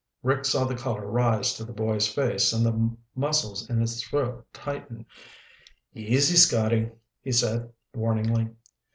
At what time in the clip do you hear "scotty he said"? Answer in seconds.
6.37-7.71